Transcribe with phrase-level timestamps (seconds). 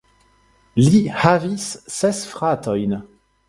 [0.85, 1.67] Li havis
[1.99, 3.01] ses fratojn.